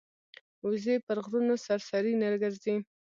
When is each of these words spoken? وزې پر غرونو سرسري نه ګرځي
وزې 0.67 0.95
پر 1.05 1.17
غرونو 1.25 1.55
سرسري 1.65 2.13
نه 2.21 2.27
ګرځي 2.43 2.75